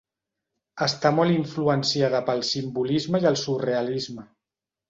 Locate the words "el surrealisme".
3.33-4.27